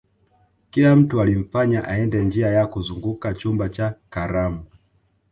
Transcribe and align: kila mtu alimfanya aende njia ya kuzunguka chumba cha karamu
kila 0.69 0.95
mtu 0.95 1.21
alimfanya 1.21 1.87
aende 1.87 2.23
njia 2.23 2.47
ya 2.49 2.67
kuzunguka 2.67 3.33
chumba 3.33 3.69
cha 3.69 3.95
karamu 4.09 4.65